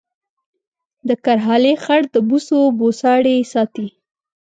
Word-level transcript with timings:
د 1.07 1.09
کرهالې 1.23 1.73
خړ 1.83 2.01
د 2.13 2.15
بوسو 2.27 2.59
بوساړې 2.77 3.37
ساتي 3.53 3.87